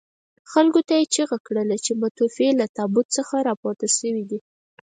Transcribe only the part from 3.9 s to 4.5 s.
شوي دي.